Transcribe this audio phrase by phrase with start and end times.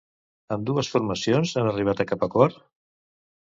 [0.55, 2.61] Ambdues formacions han arribat a cap acord?